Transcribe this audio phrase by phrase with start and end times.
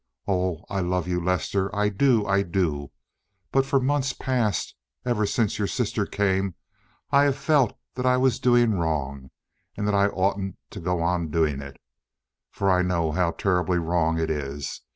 [0.27, 2.89] Oh, I love you, Lester, I do, I do.
[3.51, 9.29] But for months past—ever since your sister came—I felt that I was doing wrong,
[9.77, 11.79] and that I oughtn't to go on doing it,
[12.49, 14.81] for I know how terribly wrong it is.